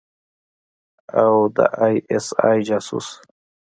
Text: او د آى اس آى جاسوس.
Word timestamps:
او 1.21 1.35
د 1.55 1.57
آى 1.85 1.95
اس 2.15 2.27
آى 2.47 2.59
جاسوس. 2.67 3.07